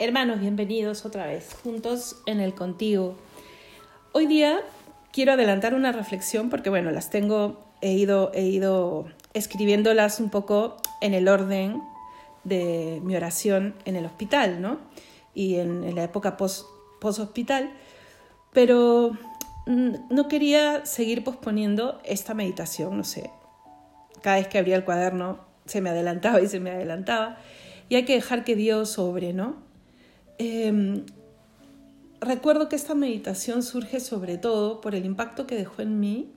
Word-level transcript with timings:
Hermanos, 0.00 0.40
bienvenidos 0.40 1.06
otra 1.06 1.26
vez, 1.26 1.54
juntos 1.62 2.20
en 2.26 2.40
el 2.40 2.52
contigo. 2.52 3.14
Hoy 4.10 4.26
día 4.26 4.58
quiero 5.12 5.34
adelantar 5.34 5.72
una 5.72 5.92
reflexión 5.92 6.50
porque, 6.50 6.68
bueno, 6.68 6.90
las 6.90 7.10
tengo, 7.10 7.62
he 7.80 7.92
ido, 7.92 8.32
he 8.34 8.42
ido 8.42 9.06
escribiéndolas 9.34 10.18
un 10.18 10.30
poco 10.30 10.78
en 11.00 11.14
el 11.14 11.28
orden 11.28 11.80
de 12.42 13.00
mi 13.04 13.14
oración 13.14 13.76
en 13.84 13.94
el 13.94 14.04
hospital, 14.04 14.60
¿no? 14.60 14.78
Y 15.32 15.56
en, 15.58 15.94
la 15.94 16.02
época 16.02 16.36
post-hospital, 16.36 17.70
pero 18.52 19.12
mm, 19.66 19.94
no 20.10 20.26
quería 20.26 20.84
seguir 20.86 21.22
posponiendo 21.22 22.00
esta 22.02 22.34
meditación, 22.34 22.96
no 22.96 23.04
sé. 23.04 23.30
Cada 24.22 24.38
vez 24.38 24.48
que 24.48 24.58
abría 24.58 24.74
el 24.74 24.84
cuaderno 24.84 25.38
se 25.66 25.80
me 25.80 25.90
adelantaba 25.90 26.40
y 26.40 26.48
se 26.48 26.58
me 26.58 26.72
adelantaba. 26.72 27.38
Y 27.88 27.94
hay 27.94 28.04
que 28.04 28.14
dejar 28.14 28.42
que 28.42 28.56
Dios 28.56 28.98
obre, 28.98 29.32
¿no? 29.32 29.62
Em, 30.38 31.04
recuerdo 32.20 32.68
que 32.68 32.76
esta 32.76 32.94
meditación 32.94 33.62
surge 33.62 34.00
sobre 34.00 34.38
todo 34.38 34.80
por 34.80 34.94
el 34.94 35.04
impacto 35.04 35.46
que 35.46 35.54
dejó 35.54 35.82
en 35.82 36.00
mí 36.00 36.32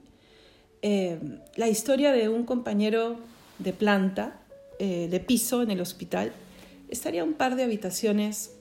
em, 0.82 1.40
la 1.56 1.68
historia 1.68 2.12
de 2.12 2.28
un 2.28 2.44
compañero 2.44 3.16
de 3.58 3.72
planta, 3.72 4.40
eh, 4.78 5.08
de 5.10 5.20
piso 5.20 5.62
en 5.62 5.72
el 5.72 5.80
hospital. 5.80 6.32
Estaría 6.88 7.24
un 7.24 7.34
par 7.34 7.56
de 7.56 7.64
habitaciones 7.64 8.52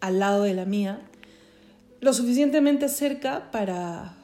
al 0.00 0.18
lado 0.18 0.42
de 0.42 0.52
la 0.52 0.66
mía, 0.66 1.00
lo 2.00 2.12
suficientemente 2.12 2.90
cerca 2.90 3.50
para, 3.50 4.14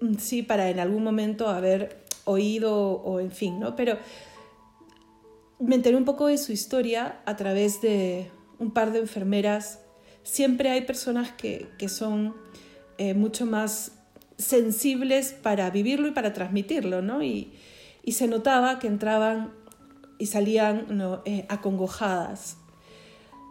mm, 0.00 0.14
sí, 0.14 0.42
para 0.42 0.70
en 0.70 0.80
algún 0.80 1.04
momento 1.04 1.48
haber 1.48 1.98
oído 2.24 2.74
o 2.74 3.20
en 3.20 3.30
fin, 3.30 3.60
¿no? 3.60 3.76
Pero 3.76 3.98
me 5.58 5.74
enteré 5.74 5.96
un 5.96 6.04
poco 6.04 6.28
de 6.28 6.38
su 6.38 6.52
historia 6.52 7.20
a 7.26 7.36
través 7.36 7.82
de 7.82 8.30
un 8.58 8.70
par 8.70 8.92
de 8.92 8.98
enfermeras, 8.98 9.80
siempre 10.22 10.70
hay 10.70 10.82
personas 10.82 11.32
que, 11.32 11.68
son 11.88 12.34
eh, 12.98 13.14
mucho 13.14 13.46
más 13.46 13.92
sensibles 14.36 15.32
para 15.32 15.70
vivirlo 15.70 16.08
y 16.08 16.12
para 16.12 16.32
transmitirlo, 16.32 17.02
¿no? 17.02 17.22
Y, 17.22 17.52
se 18.08 18.26
notaba 18.26 18.78
que 18.78 18.86
entraban 18.86 19.52
y 20.18 20.26
salían 20.26 20.86
eh, 21.26 21.44
acongojadas. 21.50 22.56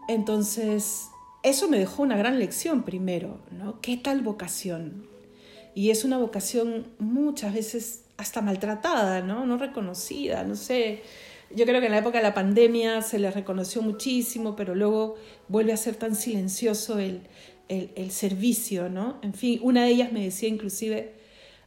Entonces, 0.08 1.10
eso 1.44 1.70
me 1.70 1.78
dejó 1.78 2.02
una 2.02 2.18
gran 2.18 2.40
lección 2.40 2.82
primero, 2.82 3.40
¿no? 3.52 3.80
¿Qué 3.82 3.98
tal 3.98 4.22
vocación? 4.22 5.06
Y 5.76 5.92
es 5.92 6.04
una 6.04 6.18
vocación 6.18 6.88
muchas 6.98 7.54
veces 7.54 8.04
hasta 8.18 8.42
maltratada, 8.42 9.22
¿no? 9.22 9.46
No 9.46 9.58
reconocida, 9.58 10.44
no 10.44 10.56
sé, 10.56 11.04
yo 11.56 11.66
creo 11.66 11.80
que 11.80 11.88
en 11.88 11.94
la 11.94 12.00
época 12.00 12.18
de 12.18 12.24
la 12.24 12.34
pandemia 12.34 13.02
se 13.02 13.20
le 13.20 13.32
reconoció 13.32 13.82
muchísimo, 13.82 14.56
pero 14.56 14.76
luego 14.76 15.16
vuelve 15.48 15.74
a 15.74 15.78
ser 15.78 15.96
tan 15.96 16.16
silencioso 16.16 17.00
el, 17.00 17.22
el, 17.70 18.12
servicio, 18.12 18.90
¿no? 18.90 19.18
En 19.22 19.34
fin, 19.34 19.60
una 19.64 19.84
de 19.84 19.92
ellas 19.92 20.12
me 20.12 20.24
decía 20.24 20.50
inclusive 20.50 21.14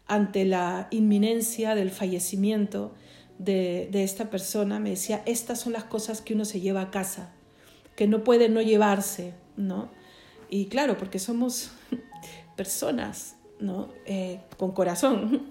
ante 0.06 0.44
la 0.44 0.88
inminencia 0.90 1.74
del 1.74 1.90
fallecimiento 1.90 2.94
de, 3.38 3.88
de, 3.90 4.04
esta 4.04 4.28
persona, 4.28 4.80
me 4.80 4.90
decía, 4.90 5.22
estas 5.24 5.60
son 5.60 5.72
las 5.72 5.84
cosas 5.84 6.20
que 6.20 6.34
uno 6.34 6.44
se 6.44 6.60
lleva 6.60 6.82
a 6.82 6.90
casa, 6.90 7.32
que 7.96 8.06
no 8.06 8.22
puede 8.24 8.48
no 8.48 8.60
llevarse, 8.60 9.34
¿no? 9.56 9.90
Y 10.50 10.66
claro, 10.66 10.98
porque 10.98 11.18
somos 11.18 11.70
personas, 12.56 13.36
¿no? 13.60 13.88
Eh, 14.04 14.40
con 14.58 14.72
corazón. 14.72 15.48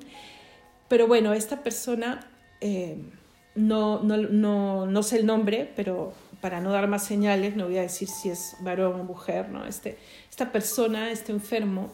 Pero 0.87 1.07
bueno, 1.07 1.33
esta 1.33 1.63
persona... 1.63 2.29
Eh, 2.61 2.97
no, 3.59 4.01
no, 4.01 4.17
no, 4.17 4.85
no, 4.85 5.03
sé 5.03 5.17
el 5.17 5.25
nombre, 5.25 5.71
pero 5.75 6.13
para 6.39 6.61
no 6.61 6.71
dar 6.71 6.87
más 6.87 7.03
señales, 7.03 7.55
no 7.57 7.65
voy 7.65 7.77
a 7.77 7.81
decir 7.81 8.07
si 8.07 8.29
es 8.29 8.55
varón 8.61 8.99
o 9.01 9.03
mujer, 9.03 9.49
¿no? 9.49 9.65
Este, 9.65 9.97
esta 10.29 10.51
persona, 10.51 11.11
este 11.11 11.33
enfermo, 11.33 11.91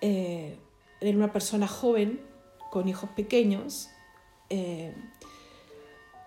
eh, 0.00 0.56
era 1.00 1.16
una 1.16 1.32
persona 1.32 1.68
joven, 1.68 2.20
con 2.72 2.88
hijos 2.88 3.08
pequeños, 3.10 3.88
eh, 4.50 4.92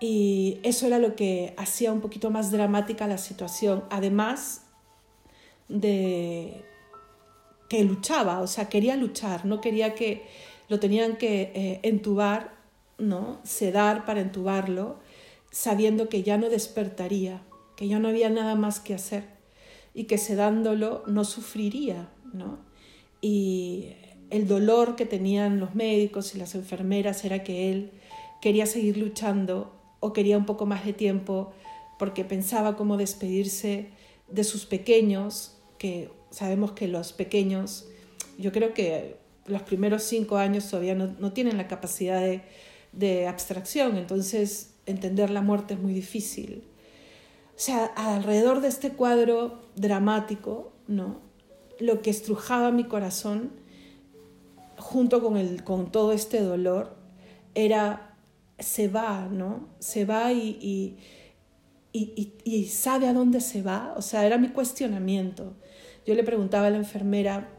y 0.00 0.58
eso 0.62 0.86
era 0.86 0.98
lo 0.98 1.14
que 1.14 1.54
hacía 1.58 1.92
un 1.92 2.00
poquito 2.00 2.30
más 2.30 2.50
dramática 2.50 3.06
la 3.06 3.18
situación, 3.18 3.84
además 3.90 4.62
de 5.68 6.64
que 7.68 7.84
luchaba, 7.84 8.40
o 8.40 8.46
sea, 8.46 8.70
quería 8.70 8.96
luchar, 8.96 9.44
no 9.44 9.60
quería 9.60 9.94
que 9.94 10.26
lo 10.68 10.80
tenían 10.80 11.16
que 11.16 11.52
eh, 11.54 11.80
entubar 11.82 12.59
¿no? 13.00 13.40
sedar 13.44 14.04
para 14.04 14.20
entubarlo, 14.20 14.98
sabiendo 15.50 16.08
que 16.08 16.22
ya 16.22 16.38
no 16.38 16.48
despertaría, 16.48 17.42
que 17.76 17.88
ya 17.88 17.98
no 17.98 18.08
había 18.08 18.30
nada 18.30 18.54
más 18.54 18.78
que 18.78 18.94
hacer 18.94 19.24
y 19.94 20.04
que 20.04 20.18
sedándolo 20.18 21.02
no 21.06 21.24
sufriría, 21.24 22.10
¿no? 22.32 22.58
Y 23.20 23.92
el 24.30 24.46
dolor 24.46 24.96
que 24.96 25.06
tenían 25.06 25.58
los 25.58 25.74
médicos 25.74 26.34
y 26.34 26.38
las 26.38 26.54
enfermeras 26.54 27.24
era 27.24 27.42
que 27.42 27.72
él 27.72 27.90
quería 28.40 28.66
seguir 28.66 28.96
luchando 28.96 29.74
o 29.98 30.12
quería 30.12 30.38
un 30.38 30.46
poco 30.46 30.66
más 30.66 30.84
de 30.84 30.92
tiempo 30.92 31.52
porque 31.98 32.24
pensaba 32.24 32.76
cómo 32.76 32.96
despedirse 32.96 33.90
de 34.28 34.44
sus 34.44 34.64
pequeños, 34.64 35.58
que 35.78 36.10
sabemos 36.30 36.72
que 36.72 36.86
los 36.86 37.12
pequeños, 37.12 37.88
yo 38.38 38.52
creo 38.52 38.72
que 38.72 39.16
los 39.46 39.62
primeros 39.62 40.04
cinco 40.04 40.36
años 40.36 40.70
todavía 40.70 40.94
no 40.94 41.32
tienen 41.32 41.56
la 41.56 41.66
capacidad 41.66 42.20
de, 42.20 42.42
de 42.92 43.26
abstracción, 43.26 43.96
entonces 43.96 44.74
entender 44.86 45.30
la 45.30 45.42
muerte 45.42 45.74
es 45.74 45.80
muy 45.80 45.92
difícil. 45.92 46.64
O 47.60 47.62
sea, 47.62 47.86
alrededor 47.86 48.60
de 48.60 48.68
este 48.68 48.90
cuadro 48.90 49.60
dramático, 49.76 50.72
¿no? 50.88 51.20
Lo 51.78 52.02
que 52.02 52.10
estrujaba 52.10 52.70
mi 52.70 52.84
corazón, 52.84 53.52
junto 54.78 55.22
con, 55.22 55.36
el, 55.36 55.62
con 55.62 55.92
todo 55.92 56.12
este 56.12 56.40
dolor, 56.40 56.96
era, 57.54 58.16
se 58.58 58.88
va, 58.88 59.28
¿no? 59.30 59.68
Se 59.78 60.04
va 60.04 60.32
y, 60.32 60.96
y, 61.92 62.32
y 62.44 62.66
sabe 62.66 63.08
a 63.08 63.12
dónde 63.12 63.40
se 63.40 63.62
va. 63.62 63.94
O 63.96 64.02
sea, 64.02 64.24
era 64.24 64.38
mi 64.38 64.48
cuestionamiento. 64.48 65.54
Yo 66.06 66.14
le 66.14 66.24
preguntaba 66.24 66.68
a 66.68 66.70
la 66.70 66.78
enfermera, 66.78 67.50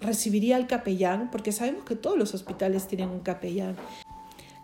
¿recibiría 0.00 0.56
al 0.56 0.66
capellán? 0.66 1.30
Porque 1.30 1.52
sabemos 1.52 1.84
que 1.84 1.94
todos 1.94 2.18
los 2.18 2.34
hospitales 2.34 2.88
tienen 2.88 3.08
un 3.08 3.20
capellán. 3.20 3.76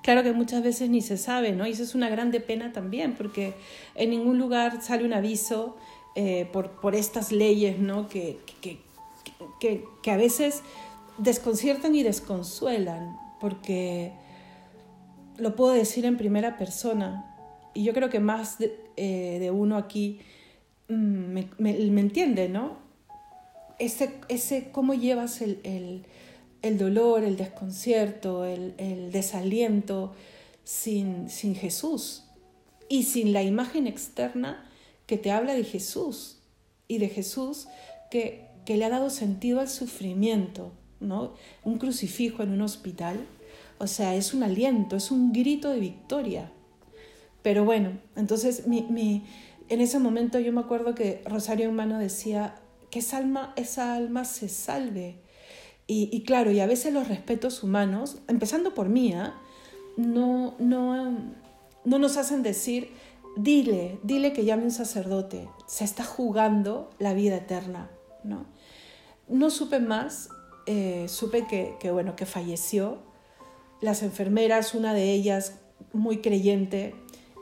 Claro 0.02 0.22
que 0.22 0.32
muchas 0.32 0.62
veces 0.62 0.88
ni 0.88 1.02
se 1.02 1.16
sabe, 1.16 1.52
¿no? 1.52 1.66
Y 1.66 1.72
eso 1.72 1.82
es 1.82 1.94
una 1.94 2.08
grande 2.08 2.40
pena 2.40 2.72
también, 2.72 3.14
porque 3.14 3.54
en 3.94 4.10
ningún 4.10 4.38
lugar 4.38 4.80
sale 4.82 5.04
un 5.04 5.12
aviso 5.12 5.76
eh, 6.14 6.48
por, 6.52 6.80
por, 6.80 6.94
estas 6.94 7.32
leyes, 7.32 7.78
¿no? 7.78 8.08
Que, 8.08 8.38
que, 8.60 8.78
que, 9.60 9.84
que, 10.02 10.10
a 10.10 10.16
veces 10.16 10.62
desconciertan 11.18 11.94
y 11.94 12.02
desconsuelan, 12.02 13.16
porque 13.40 14.12
lo 15.36 15.54
puedo 15.56 15.72
decir 15.72 16.04
en 16.06 16.16
primera 16.16 16.56
persona, 16.56 17.36
y 17.74 17.84
yo 17.84 17.92
creo 17.92 18.08
que 18.08 18.20
más 18.20 18.58
de, 18.58 18.80
eh, 18.96 19.50
uno 19.50 19.76
aquí 19.76 20.20
mm, 20.88 20.94
me, 20.94 21.48
me, 21.58 22.00
entiende, 22.00 22.48
¿no? 22.48 22.78
Ese, 23.78 24.14
ese 24.28 24.70
cómo 24.72 24.94
llevas 24.94 25.40
el, 25.40 25.60
el 25.62 26.04
el 26.62 26.78
dolor, 26.78 27.24
el 27.24 27.36
desconcierto, 27.36 28.44
el, 28.44 29.10
desaliento 29.12 30.14
sin, 30.64 31.30
sin 31.30 31.54
Jesús 31.54 32.24
y 32.88 33.04
sin 33.04 33.32
la 33.32 33.42
imagen 33.42 33.86
externa 33.86 34.68
que 35.06 35.18
te 35.18 35.30
habla 35.30 35.54
de 35.54 35.64
Jesús 35.64 36.38
y 36.86 36.98
de 36.98 37.08
Jesús 37.08 37.68
que, 38.10 38.46
que 38.64 38.76
le 38.76 38.84
ha 38.84 38.90
dado 38.90 39.10
sentido 39.10 39.60
al 39.60 39.68
sufrimiento, 39.68 40.72
¿no? 41.00 41.34
Un 41.64 41.78
crucifijo 41.78 42.42
en 42.42 42.50
un 42.50 42.62
hospital, 42.62 43.26
o 43.78 43.86
sea, 43.86 44.14
es 44.14 44.34
un 44.34 44.42
aliento, 44.42 44.96
es 44.96 45.10
un 45.10 45.32
grito 45.32 45.70
de 45.70 45.80
victoria. 45.80 46.52
Pero 47.42 47.64
bueno, 47.64 47.98
entonces 48.16 48.66
mi, 48.66 49.24
en 49.68 49.80
ese 49.80 49.98
momento 49.98 50.38
yo 50.38 50.52
me 50.52 50.60
acuerdo 50.60 50.94
que 50.94 51.22
Rosario 51.24 51.70
Humano 51.70 51.98
decía 51.98 52.56
que 52.90 52.98
esa 52.98 53.18
alma, 53.18 53.52
esa 53.56 53.94
alma 53.94 54.24
se 54.24 54.48
salve, 54.48 55.16
y, 55.90 56.22
claro, 56.24 56.50
y 56.52 56.60
a 56.60 56.66
veces 56.66 56.92
los 56.92 57.08
respetos 57.08 57.62
humanos, 57.62 58.18
empezando 58.28 58.74
por 58.74 58.90
mí, 58.90 59.14
¿ah? 59.14 59.34
no, 59.96 60.54
no, 60.58 61.16
no 61.86 61.98
nos 61.98 62.18
hacen 62.18 62.42
decir, 62.42 62.90
dile, 63.36 63.98
dile 64.02 64.34
que 64.34 64.44
llame 64.44 64.64
un 64.64 64.70
sacerdote, 64.70 65.48
se 65.66 65.84
está 65.84 66.04
jugando 66.04 66.90
la 66.98 67.14
vida 67.14 67.36
eterna. 67.36 67.90
No, 68.22 68.44
no 69.28 69.48
supe 69.48 69.80
más, 69.80 70.28
eh, 70.66 71.06
supe 71.08 71.46
que, 71.46 71.76
que, 71.80 71.90
bueno, 71.90 72.16
que 72.16 72.26
falleció. 72.26 72.98
Las 73.80 74.02
enfermeras, 74.02 74.74
una 74.74 74.92
de 74.92 75.12
ellas 75.12 75.58
muy 75.94 76.18
creyente, 76.18 76.94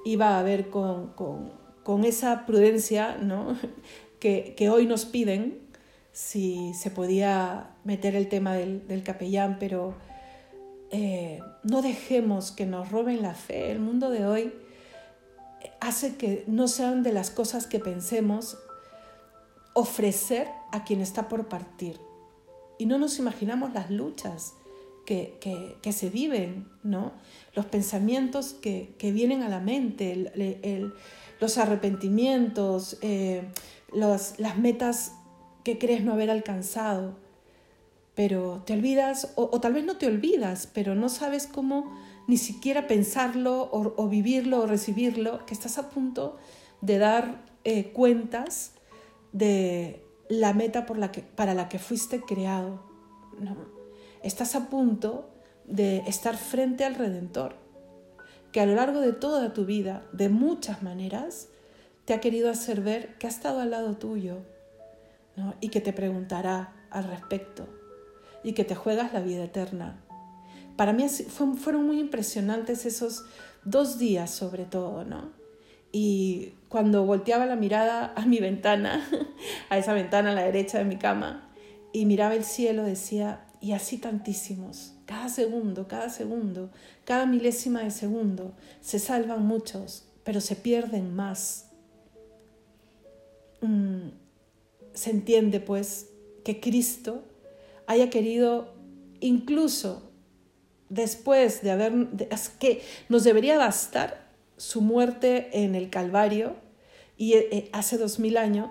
iba 0.04 0.38
a 0.38 0.42
ver 0.44 0.70
con, 0.70 1.08
con, 1.14 1.50
con 1.82 2.04
esa 2.04 2.46
prudencia 2.46 3.16
¿no? 3.16 3.56
que, 4.20 4.54
que 4.56 4.70
hoy 4.70 4.86
nos 4.86 5.04
piden 5.04 5.65
si 6.16 6.72
se 6.72 6.90
podía 6.90 7.74
meter 7.84 8.16
el 8.16 8.30
tema 8.30 8.54
del, 8.54 9.02
capellán, 9.04 9.58
pero 9.60 9.94
eh, 10.90 11.40
no 11.62 11.82
dejemos 11.82 12.52
que 12.52 12.64
nos 12.64 12.90
roben 12.90 13.20
la 13.20 13.34
fe. 13.34 13.70
El 13.70 13.80
mundo 13.80 14.08
de 14.08 14.26
hoy 14.26 14.54
hace 15.78 16.16
que 16.16 16.42
no 16.46 16.68
sean 16.68 17.02
de 17.02 17.12
las 17.12 17.30
cosas 17.30 17.66
que 17.66 17.80
pensemos 17.80 18.56
ofrecer 19.74 20.48
a 20.72 20.84
quien 20.84 21.02
está 21.02 21.28
por 21.28 21.48
partir. 21.48 22.00
Y 22.78 22.86
no 22.86 22.96
nos 22.96 23.18
imaginamos 23.18 23.74
las 23.74 23.90
luchas 23.90 24.54
que, 25.04 25.76
se 25.92 26.08
viven, 26.08 26.66
¿no? 26.82 27.12
los 27.54 27.66
pensamientos 27.66 28.54
que, 28.54 28.96
vienen 29.02 29.42
a 29.42 29.50
la 29.50 29.60
mente, 29.60 30.32
los 31.40 31.58
arrepentimientos, 31.58 32.96
eh, 33.02 33.42
las 33.92 34.56
metas 34.56 35.12
que 35.66 35.78
crees 35.78 36.04
no 36.04 36.12
haber 36.12 36.30
alcanzado. 36.30 37.16
Pero 38.14 38.62
te 38.64 38.72
olvidas, 38.72 39.32
o, 39.34 39.60
tal 39.60 39.72
vez 39.72 39.84
no 39.84 39.96
te 39.96 40.06
olvidas, 40.06 40.70
pero 40.72 40.94
no 40.94 41.08
sabes 41.08 41.48
cómo 41.48 41.92
ni 42.28 42.36
siquiera 42.36 42.86
pensarlo 42.86 43.68
o, 43.72 44.08
vivirlo 44.08 44.60
o 44.60 44.66
recibirlo, 44.66 45.44
que 45.44 45.54
estás 45.54 45.76
a 45.78 45.90
punto 45.90 46.36
de 46.82 46.98
dar 46.98 47.42
eh, 47.64 47.90
cuentas 47.92 48.74
de 49.32 50.04
la 50.28 50.52
meta 50.52 50.86
para 50.86 51.54
la 51.54 51.68
que 51.68 51.78
fuiste 51.80 52.20
creado. 52.20 52.80
¿no? 53.40 53.56
Estás 54.22 54.54
a 54.54 54.70
punto 54.70 55.28
de 55.64 56.04
estar 56.06 56.36
frente 56.36 56.84
al 56.84 56.94
Redentor, 56.94 57.56
que 58.52 58.60
a 58.60 58.66
lo 58.66 58.76
largo 58.76 59.00
de 59.00 59.12
toda 59.12 59.52
tu 59.52 59.64
vida, 59.64 60.06
de 60.12 60.28
muchas 60.28 60.84
maneras, 60.84 61.48
te 62.04 62.14
ha 62.14 62.20
querido 62.20 62.50
hacer 62.50 62.82
ver 62.82 63.18
que 63.18 63.26
ha 63.26 63.30
estado 63.30 63.58
al 63.58 63.72
lado 63.72 63.96
tuyo 63.96 64.54
y 65.60 65.68
que 65.68 65.80
te 65.80 65.92
preguntará 65.92 66.72
al 66.90 67.04
respecto 67.04 67.68
y 68.42 68.52
que 68.52 68.64
te 68.64 68.74
juegas 68.74 69.12
la 69.12 69.20
vida 69.20 69.44
eterna. 69.44 70.00
Para 70.76 70.92
mí 70.92 71.06
fueron 71.08 71.86
muy 71.86 71.98
impresionantes 71.98 72.86
esos 72.86 73.24
dos 73.64 73.98
días 73.98 74.30
sobre 74.30 74.64
todo, 74.64 75.04
¿no? 75.04 75.32
Y 75.92 76.54
cuando 76.68 77.04
volteaba 77.06 77.46
la 77.46 77.56
mirada 77.56 78.12
a 78.14 78.26
mi 78.26 78.38
ventana, 78.38 79.06
a 79.70 79.78
esa 79.78 79.94
ventana 79.94 80.32
a 80.32 80.34
la 80.34 80.42
derecha 80.42 80.78
de 80.78 80.84
mi 80.84 80.96
cama, 80.96 81.48
y 81.92 82.04
miraba 82.04 82.34
el 82.34 82.44
cielo, 82.44 82.84
decía, 82.84 83.46
y 83.60 83.72
así 83.72 83.96
tantísimos, 83.96 84.94
cada 85.06 85.28
segundo, 85.28 85.88
cada 85.88 86.10
segundo, 86.10 86.70
cada 87.04 87.26
milésima 87.26 87.80
de 87.80 87.90
segundo, 87.90 88.54
se 88.80 88.98
salvan 88.98 89.46
muchos, 89.46 90.06
pero 90.24 90.40
se 90.40 90.56
pierden 90.56 91.14
más. 91.14 91.70
Mm, 93.62 94.08
se 94.96 95.10
entiende 95.10 95.60
pues 95.60 96.08
que 96.42 96.58
Cristo 96.58 97.22
haya 97.86 98.10
querido 98.10 98.74
incluso 99.20 100.10
después 100.88 101.62
de 101.62 101.70
haber, 101.70 101.92
que 102.58 102.82
nos 103.08 103.22
debería 103.22 103.58
bastar 103.58 104.32
su 104.56 104.80
muerte 104.80 105.50
en 105.52 105.74
el 105.74 105.90
Calvario 105.90 106.56
y 107.16 107.34
eh, 107.34 107.48
eh, 107.52 107.70
hace 107.72 107.98
dos 107.98 108.18
mil 108.18 108.36
años 108.38 108.70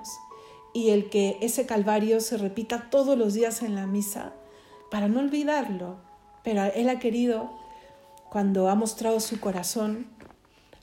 y 0.73 0.89
el 0.89 1.09
que 1.09 1.37
ese 1.41 1.65
Calvario 1.65 2.19
se 2.19 2.37
repita 2.37 2.89
todos 2.89 3.17
los 3.17 3.33
días 3.33 3.61
en 3.61 3.75
la 3.75 3.85
misa 3.85 4.33
para 4.89 5.07
no 5.07 5.19
olvidarlo. 5.19 5.97
Pero 6.43 6.63
Él 6.63 6.89
ha 6.89 6.99
querido, 6.99 7.51
cuando 8.29 8.69
ha 8.69 8.75
mostrado 8.75 9.19
su 9.19 9.39
corazón 9.39 10.07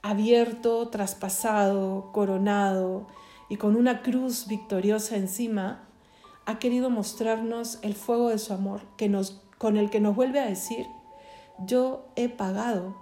abierto, 0.02 0.88
traspasado, 0.88 2.10
coronado 2.12 3.06
y 3.52 3.56
con 3.56 3.76
una 3.76 4.00
cruz 4.00 4.46
victoriosa 4.46 5.14
encima, 5.14 5.86
ha 6.46 6.58
querido 6.58 6.88
mostrarnos 6.88 7.80
el 7.82 7.92
fuego 7.92 8.30
de 8.30 8.38
su 8.38 8.54
amor, 8.54 8.80
que 8.96 9.10
nos, 9.10 9.42
con 9.58 9.76
el 9.76 9.90
que 9.90 10.00
nos 10.00 10.16
vuelve 10.16 10.40
a 10.40 10.46
decir, 10.46 10.86
yo 11.66 12.08
he 12.16 12.30
pagado, 12.30 12.96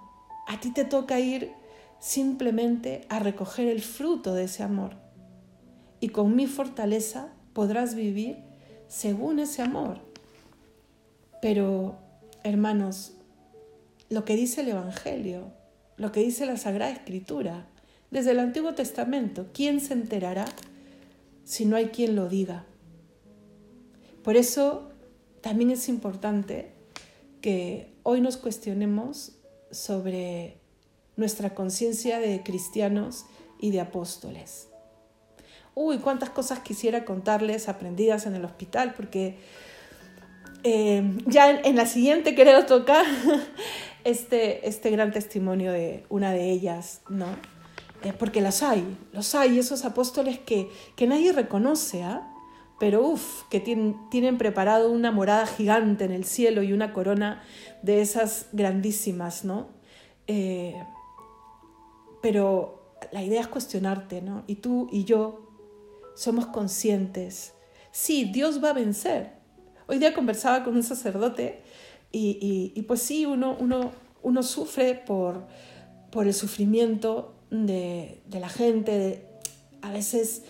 a 0.49 0.59
ti 0.59 0.73
te 0.73 0.83
toca 0.83 1.21
ir 1.21 1.53
simplemente 1.99 3.05
a 3.07 3.19
recoger 3.19 3.69
el 3.69 3.81
fruto 3.81 4.33
de 4.33 4.43
ese 4.43 4.61
amor. 4.61 4.97
Y 6.01 6.09
con 6.09 6.35
mi 6.35 6.47
fortaleza 6.47 7.29
podrás 7.53 7.95
vivir 7.95 8.43
según 8.89 9.39
ese 9.39 9.61
amor. 9.61 10.01
Pero, 11.41 11.95
hermanos, 12.43 13.13
lo 14.09 14.25
que 14.25 14.35
dice 14.35 14.59
el 14.59 14.67
Evangelio, 14.67 15.53
lo 15.95 16.11
que 16.11 16.19
dice 16.19 16.45
la 16.45 16.57
Sagrada 16.57 16.91
Escritura, 16.91 17.67
desde 18.11 18.31
el 18.31 18.39
Antiguo 18.39 18.75
Testamento, 18.75 19.47
¿quién 19.53 19.79
se 19.79 19.93
enterará 19.93 20.45
si 21.45 21.65
no 21.65 21.77
hay 21.77 21.87
quien 21.87 22.15
lo 22.15 22.27
diga? 22.27 22.65
Por 24.21 24.35
eso 24.35 24.91
también 25.39 25.71
es 25.71 25.89
importante 25.89 26.73
que 27.41 27.93
hoy 28.03 28.21
nos 28.21 28.37
cuestionemos 28.37 29.37
sobre 29.71 30.57
nuestra 31.15 31.55
conciencia 31.55 32.19
de 32.19 32.43
cristianos 32.43 33.25
y 33.59 33.71
de 33.71 33.79
apóstoles. 33.79 34.67
Uy, 35.73 35.99
cuántas 35.99 36.29
cosas 36.29 36.59
quisiera 36.59 37.05
contarles 37.05 37.69
aprendidas 37.69 38.25
en 38.25 38.35
el 38.35 38.43
hospital, 38.43 38.93
porque 38.93 39.37
eh, 40.63 41.17
ya 41.25 41.49
en, 41.49 41.75
la 41.77 41.85
siguiente 41.85 42.35
creo 42.35 42.65
toca 42.65 43.03
este, 44.03 44.67
este 44.67 44.91
gran 44.91 45.11
testimonio 45.11 45.71
de 45.71 46.03
una 46.09 46.33
de 46.33 46.51
ellas, 46.51 47.01
¿no? 47.09 47.27
Eh, 48.03 48.13
porque 48.17 48.41
las 48.41 48.63
hay, 48.63 48.97
los 49.13 49.35
hay, 49.35 49.59
esos 49.59 49.85
apóstoles 49.85 50.39
que, 50.39 50.69
que 50.95 51.05
nadie 51.05 51.31
reconoce, 51.33 52.03
¿ah? 52.03 52.33
pero 52.79 53.05
uff, 53.05 53.43
que 53.49 53.59
tienen, 53.59 53.95
tienen 54.09 54.39
preparado 54.39 54.91
una 54.91 55.11
morada 55.11 55.45
gigante 55.45 56.05
en 56.05 56.11
el 56.11 56.25
cielo 56.25 56.63
y 56.63 56.73
una 56.73 56.93
corona 56.93 57.43
de 57.83 58.01
esas 58.01 58.47
grandísimas, 58.53 59.45
¿no? 59.45 59.67
Eh, 60.25 60.81
pero 62.23 62.97
la 63.11 63.23
idea 63.23 63.41
es 63.41 63.47
cuestionarte, 63.47 64.23
¿no? 64.23 64.43
Y 64.47 64.55
tú 64.55 64.89
y 64.91 65.03
yo 65.03 65.47
somos 66.15 66.47
conscientes. 66.47 67.53
Sí, 67.91 68.25
Dios 68.25 68.63
va 68.63 68.71
a 68.71 68.73
vencer. 68.73 69.33
Hoy 69.87 69.99
día 69.99 70.13
conversaba 70.13 70.63
con 70.63 70.75
un 70.75 70.83
sacerdote 70.83 71.61
y, 72.11 72.73
y, 72.75 72.81
pues 72.83 73.01
sí, 73.01 73.25
uno, 73.25 73.55
uno, 73.59 73.91
uno 74.23 74.41
sufre 74.41 74.95
por, 74.95 75.45
por 76.11 76.25
el 76.25 76.33
sufrimiento 76.33 77.35
de, 77.51 78.19
de 78.25 78.39
la 78.39 78.49
gente, 78.49 79.23
a 79.83 79.91
veces 79.91 80.41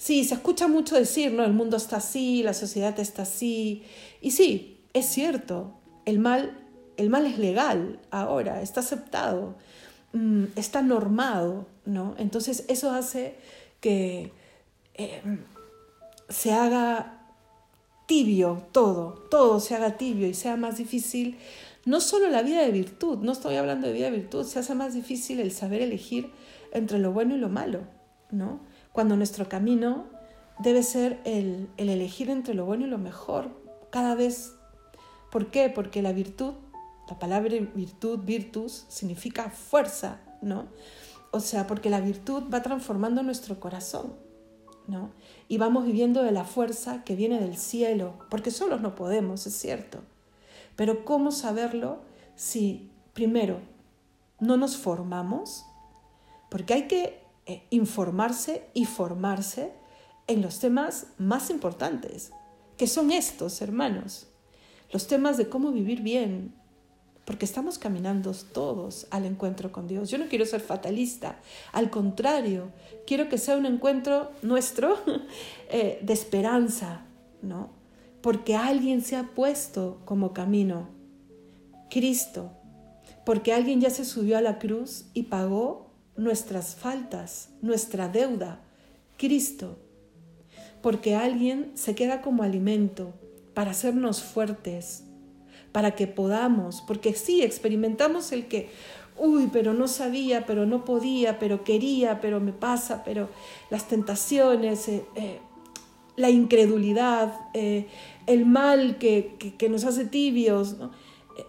Sí, 0.00 0.24
se 0.24 0.32
escucha 0.32 0.66
mucho 0.66 0.96
decir, 0.96 1.30
¿no? 1.30 1.44
El 1.44 1.52
mundo 1.52 1.76
está 1.76 1.98
así, 1.98 2.42
la 2.42 2.54
sociedad 2.54 2.98
está 2.98 3.24
así. 3.24 3.84
Y 4.22 4.30
sí, 4.30 4.80
es 4.94 5.04
cierto, 5.04 5.74
el 6.06 6.18
mal, 6.18 6.58
el 6.96 7.10
mal 7.10 7.26
es 7.26 7.36
legal 7.36 8.00
ahora, 8.10 8.62
está 8.62 8.80
aceptado, 8.80 9.56
mm, 10.14 10.44
está 10.56 10.80
normado, 10.80 11.66
¿no? 11.84 12.14
Entonces 12.16 12.64
eso 12.68 12.92
hace 12.92 13.34
que 13.82 14.32
eh, 14.94 15.20
se 16.30 16.54
haga 16.54 17.26
tibio 18.06 18.68
todo, 18.72 19.26
todo 19.30 19.60
se 19.60 19.74
haga 19.74 19.98
tibio 19.98 20.26
y 20.26 20.32
sea 20.32 20.56
más 20.56 20.78
difícil, 20.78 21.36
no 21.84 22.00
solo 22.00 22.28
la 22.28 22.42
vida 22.42 22.62
de 22.62 22.70
virtud, 22.70 23.18
no 23.18 23.32
estoy 23.32 23.56
hablando 23.56 23.86
de 23.86 23.92
vida 23.92 24.10
de 24.10 24.18
virtud, 24.18 24.44
se 24.44 24.58
hace 24.58 24.74
más 24.74 24.94
difícil 24.94 25.40
el 25.40 25.52
saber 25.52 25.82
elegir 25.82 26.30
entre 26.72 26.98
lo 26.98 27.12
bueno 27.12 27.34
y 27.34 27.38
lo 27.38 27.48
malo, 27.48 27.80
¿no? 28.30 28.60
cuando 28.92 29.16
nuestro 29.16 29.48
camino 29.48 30.06
debe 30.58 30.82
ser 30.82 31.20
el, 31.24 31.68
elegir 31.76 32.30
entre 32.30 32.54
lo 32.54 32.64
bueno 32.64 32.86
y 32.86 32.90
lo 32.90 32.98
mejor 32.98 33.50
cada 33.90 34.14
vez. 34.14 34.54
¿Por 35.30 35.50
qué? 35.50 35.70
Porque 35.70 36.02
la 36.02 36.12
virtud, 36.12 36.54
la 37.08 37.18
palabra 37.18 37.54
virtud, 37.74 38.20
virtus, 38.24 38.84
significa 38.88 39.50
fuerza, 39.50 40.20
¿no? 40.42 40.66
O 41.30 41.40
sea, 41.40 41.66
porque 41.66 41.90
la 41.90 42.00
virtud 42.00 42.44
va 42.52 42.62
transformando 42.62 43.22
nuestro 43.22 43.60
corazón, 43.60 44.14
¿no? 44.88 45.12
Y 45.46 45.58
vamos 45.58 45.86
viviendo 45.86 46.24
de 46.24 46.32
la 46.32 46.44
fuerza 46.44 47.04
que 47.04 47.14
viene 47.14 47.38
del 47.38 47.56
cielo, 47.56 48.18
porque 48.28 48.50
solos 48.50 48.80
no 48.80 48.96
podemos, 48.96 49.46
es 49.46 49.54
cierto. 49.54 50.00
Pero 50.76 51.04
¿cómo 51.04 51.32
saberlo 51.32 52.00
si 52.36 52.90
primero 53.12 53.60
no 54.38 54.56
nos 54.56 54.76
formamos? 54.76 55.64
Porque 56.48 56.74
hay 56.74 56.88
que 56.88 57.20
eh, 57.46 57.66
informarse 57.70 58.66
y 58.74 58.84
formarse 58.84 59.72
en 60.26 60.42
los 60.42 60.60
temas 60.60 61.08
más 61.18 61.50
importantes, 61.50 62.30
que 62.76 62.86
son 62.86 63.10
estos, 63.10 63.60
hermanos, 63.62 64.28
los 64.92 65.06
temas 65.06 65.36
de 65.36 65.48
cómo 65.48 65.72
vivir 65.72 66.02
bien, 66.02 66.54
porque 67.24 67.44
estamos 67.44 67.78
caminando 67.78 68.32
todos 68.52 69.06
al 69.10 69.24
encuentro 69.24 69.72
con 69.72 69.86
Dios. 69.86 70.10
Yo 70.10 70.18
no 70.18 70.28
quiero 70.28 70.46
ser 70.46 70.60
fatalista, 70.60 71.40
al 71.72 71.90
contrario, 71.90 72.70
quiero 73.06 73.28
que 73.28 73.38
sea 73.38 73.56
un 73.56 73.66
encuentro 73.66 74.30
nuestro 74.42 74.98
eh, 75.68 75.98
de 76.02 76.12
esperanza, 76.12 77.02
¿no? 77.42 77.79
Porque 78.22 78.56
alguien 78.56 79.02
se 79.02 79.16
ha 79.16 79.34
puesto 79.34 80.00
como 80.04 80.32
camino, 80.32 80.88
Cristo, 81.90 82.52
porque 83.24 83.52
alguien 83.52 83.80
ya 83.80 83.90
se 83.90 84.04
subió 84.04 84.36
a 84.36 84.40
la 84.42 84.58
cruz 84.58 85.06
y 85.14 85.24
pagó 85.24 85.90
nuestras 86.16 86.74
faltas, 86.74 87.50
nuestra 87.62 88.08
deuda, 88.08 88.60
Cristo, 89.16 89.78
porque 90.82 91.14
alguien 91.14 91.72
se 91.74 91.94
queda 91.94 92.22
como 92.22 92.42
alimento 92.42 93.12
para 93.54 93.72
hacernos 93.72 94.22
fuertes, 94.22 95.04
para 95.72 95.94
que 95.94 96.06
podamos, 96.06 96.82
porque 96.82 97.14
sí, 97.14 97.42
experimentamos 97.42 98.32
el 98.32 98.48
que, 98.48 98.70
uy, 99.18 99.48
pero 99.52 99.74
no 99.74 99.88
sabía, 99.88 100.46
pero 100.46 100.66
no 100.66 100.84
podía, 100.84 101.38
pero 101.38 101.64
quería, 101.64 102.20
pero 102.20 102.40
me 102.40 102.52
pasa, 102.52 103.02
pero 103.04 103.28
las 103.70 103.86
tentaciones, 103.88 104.88
eh, 104.88 105.04
eh, 105.14 105.40
la 106.20 106.30
incredulidad, 106.30 107.48
eh, 107.54 107.88
el 108.26 108.46
mal 108.46 108.98
que, 108.98 109.56
nos 109.70 109.84
hace 109.84 110.04
tibios. 110.04 110.76
Eh, 111.38 111.44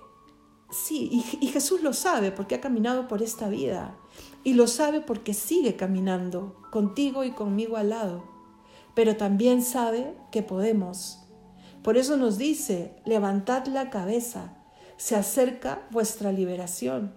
sí, 0.71 1.23
y 1.39 1.47
Jesús 1.47 1.81
lo 1.81 1.93
sabe 1.93 2.31
porque 2.31 2.55
ha 2.55 2.61
caminado 2.61 3.07
por 3.07 3.21
esta 3.21 3.49
vida. 3.49 3.95
Y 4.43 4.53
lo 4.53 4.67
sabe 4.67 5.01
porque 5.01 5.33
sigue 5.33 5.75
caminando 5.75 6.55
contigo 6.71 7.23
y 7.23 7.31
conmigo 7.31 7.77
al 7.77 7.89
lado. 7.89 8.23
Pero 8.95 9.15
también 9.15 9.61
sabe 9.61 10.15
que 10.31 10.41
podemos. 10.41 11.19
Por 11.83 11.97
eso 11.97 12.17
nos 12.17 12.37
dice, 12.37 12.93
levantad 13.05 13.65
la 13.67 13.89
cabeza, 13.89 14.57
se 14.97 15.15
acerca 15.15 15.87
vuestra 15.91 16.31
liberación. 16.31 17.13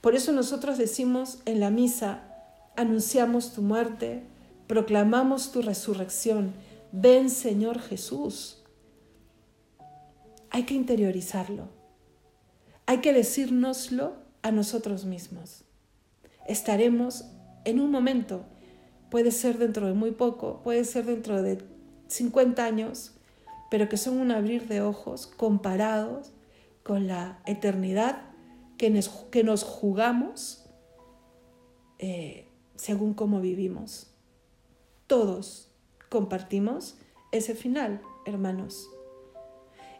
Por 0.00 0.14
eso 0.14 0.32
nosotros 0.32 0.78
decimos 0.78 1.38
en 1.44 1.60
la 1.60 1.70
misa, 1.70 2.22
anunciamos 2.76 3.52
tu 3.52 3.62
muerte, 3.62 4.22
proclamamos 4.66 5.52
tu 5.52 5.62
resurrección. 5.62 6.54
Ven 6.92 7.30
Señor 7.30 7.80
Jesús. 7.80 8.64
Hay 10.50 10.64
que 10.64 10.74
interiorizarlo. 10.74 11.68
Hay 12.86 12.98
que 12.98 13.12
decírnoslo 13.12 14.14
a 14.42 14.50
nosotros 14.50 15.04
mismos. 15.04 15.64
Estaremos 16.46 17.26
en 17.64 17.78
un 17.78 17.90
momento, 17.90 18.44
puede 19.10 19.30
ser 19.30 19.58
dentro 19.58 19.86
de 19.86 19.92
muy 19.92 20.10
poco, 20.10 20.62
puede 20.62 20.84
ser 20.84 21.04
dentro 21.06 21.42
de 21.42 21.62
50 22.08 22.64
años, 22.64 23.12
pero 23.70 23.88
que 23.88 23.96
son 23.96 24.18
un 24.18 24.32
abrir 24.32 24.66
de 24.66 24.82
ojos 24.82 25.28
comparados 25.28 26.32
con 26.82 27.06
la 27.06 27.40
eternidad 27.46 28.22
que 28.76 28.90
nos, 28.90 29.08
que 29.30 29.44
nos 29.44 29.62
jugamos 29.62 30.64
eh, 31.98 32.48
según 32.74 33.14
cómo 33.14 33.40
vivimos. 33.40 34.12
Todos 35.06 35.69
compartimos 36.10 36.96
ese 37.32 37.54
final, 37.54 38.02
hermanos. 38.26 38.90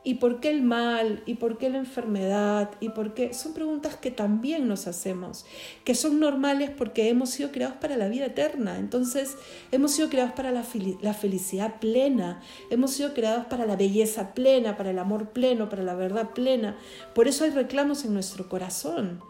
¿Y 0.03 0.15
por 0.15 0.41
qué 0.41 0.51
el 0.51 0.63
mal? 0.63 1.23
¿Y 1.27 1.35
por 1.35 1.59
qué 1.59 1.69
la 1.69 1.77
enfermedad? 1.77 2.71
¿Y 2.81 2.89
por 2.89 3.13
qué? 3.13 3.35
Son 3.35 3.53
preguntas 3.53 3.97
que 3.97 4.11
también 4.11 4.67
nos 4.67 4.87
hacemos, 4.87 5.45
que 5.85 5.95
son 5.95 6.21
normales 6.21 6.71
porque 6.71 7.11
hemos 7.11 7.31
sido 7.31 7.53
creados 7.53 7.77
para 7.77 7.99
la 7.99 8.09
vida 8.09 8.27
eterna. 8.27 8.79
Entonces, 8.79 9.37
hemos 9.73 9.93
sido 9.93 10.09
creados 10.09 10.33
para 10.33 10.53
la, 10.53 10.63
felicidad 10.63 11.81
plena, 11.81 12.41
hemos 12.71 12.93
sido 12.93 13.13
creados 13.13 13.45
para 13.45 13.67
la 13.67 13.77
belleza 13.77 14.33
plena, 14.33 14.79
para 14.79 14.91
el 14.91 14.99
amor 14.99 15.31
pleno, 15.31 15.69
para 15.69 15.83
la 15.83 15.95
verdad 15.95 16.31
plena. 16.31 16.79
Por 17.15 17.29
eso 17.29 17.45
hay 17.45 17.51
reclamos 17.51 18.05
en 18.07 18.15
nuestro 18.15 18.49
corazón. 18.49 19.21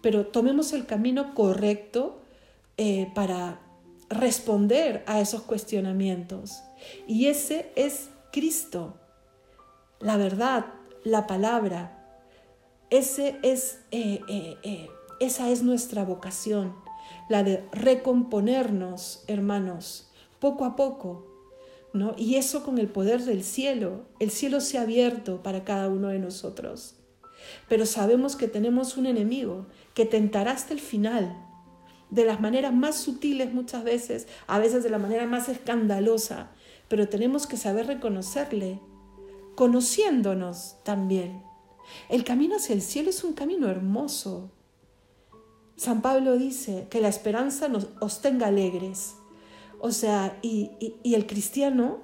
Pero 0.00 0.26
tomemos 0.26 0.72
el 0.72 0.86
camino 0.86 1.34
correcto 1.34 2.18
eh, 2.78 3.10
para 3.14 3.60
responder 4.08 5.02
a 5.06 5.20
esos 5.20 5.42
cuestionamientos. 5.42 6.62
Y 7.06 7.26
ese 7.26 7.72
es 7.76 8.10
Cristo 8.32 8.94
la 10.04 10.18
verdad, 10.18 10.66
la 11.02 11.26
palabra. 11.26 11.98
Ese 12.90 13.38
es, 13.42 13.80
eh, 13.90 14.20
eh, 14.28 14.56
eh, 14.62 14.90
esa 15.18 15.48
es 15.48 15.62
nuestra 15.62 16.04
vocación, 16.04 16.74
la 17.30 17.42
de 17.42 17.64
recomponernos, 17.72 19.24
hermanos, 19.26 20.10
poco 20.40 20.66
a 20.66 20.76
poco. 20.76 21.26
¿no? 21.94 22.14
Y 22.18 22.34
eso 22.34 22.64
con 22.64 22.78
el 22.78 22.88
poder 22.88 23.22
del 23.22 23.44
cielo. 23.44 24.04
El 24.18 24.30
cielo 24.30 24.60
se 24.60 24.78
ha 24.78 24.82
abierto 24.82 25.42
para 25.42 25.64
cada 25.64 25.88
uno 25.88 26.08
de 26.08 26.18
nosotros. 26.18 26.96
Pero 27.68 27.86
sabemos 27.86 28.36
que 28.36 28.48
tenemos 28.48 28.98
un 28.98 29.06
enemigo 29.06 29.66
que 29.94 30.04
tentará 30.04 30.52
hasta 30.52 30.74
el 30.74 30.80
final, 30.80 31.34
de 32.10 32.24
las 32.24 32.40
maneras 32.40 32.72
más 32.72 32.96
sutiles 32.96 33.52
muchas 33.52 33.84
veces, 33.84 34.26
a 34.46 34.58
veces 34.58 34.82
de 34.82 34.90
la 34.90 34.98
manera 34.98 35.26
más 35.26 35.48
escandalosa, 35.48 36.50
pero 36.88 37.08
tenemos 37.08 37.46
que 37.46 37.56
saber 37.56 37.86
reconocerle 37.86 38.80
conociéndonos 39.54 40.76
también. 40.84 41.42
El 42.08 42.24
camino 42.24 42.56
hacia 42.56 42.74
el 42.74 42.82
cielo 42.82 43.10
es 43.10 43.24
un 43.24 43.34
camino 43.34 43.68
hermoso. 43.68 44.50
San 45.76 46.02
Pablo 46.02 46.36
dice 46.36 46.86
que 46.90 47.00
la 47.00 47.08
esperanza 47.08 47.68
nos, 47.68 47.88
os 48.00 48.20
tenga 48.20 48.46
alegres. 48.46 49.14
O 49.80 49.90
sea, 49.90 50.38
y, 50.40 50.70
el 51.04 51.26
cristiano 51.26 51.98